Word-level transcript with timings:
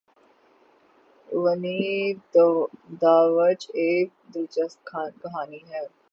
ونی 1.43 1.81
داوچ 3.01 3.61
ایک 3.73 4.09
دلچسپ 4.33 4.79
کہانی 5.21 5.61
ہے۔ 5.69 5.83